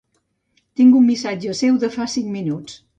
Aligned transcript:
Tinc 0.79 0.97
un 1.01 1.05
missatge 1.11 1.57
seu 1.63 1.81
de 1.87 1.95
fa 2.01 2.11
cinc 2.19 2.37
minuts. 2.41 2.85